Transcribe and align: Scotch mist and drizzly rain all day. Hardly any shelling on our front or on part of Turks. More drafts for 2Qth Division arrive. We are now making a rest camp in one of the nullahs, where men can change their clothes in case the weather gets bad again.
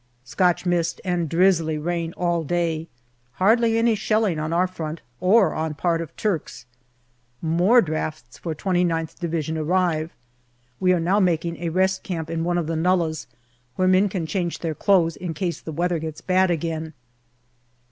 Scotch 0.23 0.65
mist 0.65 0.99
and 1.05 1.29
drizzly 1.29 1.77
rain 1.77 2.11
all 2.17 2.43
day. 2.43 2.87
Hardly 3.33 3.77
any 3.77 3.93
shelling 3.93 4.39
on 4.39 4.51
our 4.51 4.65
front 4.65 4.99
or 5.19 5.53
on 5.53 5.75
part 5.75 6.01
of 6.01 6.17
Turks. 6.17 6.65
More 7.39 7.83
drafts 7.83 8.39
for 8.39 8.55
2Qth 8.55 9.19
Division 9.19 9.59
arrive. 9.59 10.11
We 10.79 10.91
are 10.91 10.99
now 10.99 11.19
making 11.19 11.57
a 11.57 11.69
rest 11.69 12.01
camp 12.01 12.31
in 12.31 12.43
one 12.43 12.57
of 12.57 12.65
the 12.65 12.75
nullahs, 12.75 13.27
where 13.75 13.87
men 13.87 14.09
can 14.09 14.25
change 14.25 14.57
their 14.57 14.73
clothes 14.73 15.15
in 15.17 15.35
case 15.35 15.61
the 15.61 15.71
weather 15.71 15.99
gets 15.99 16.19
bad 16.21 16.49
again. 16.49 16.93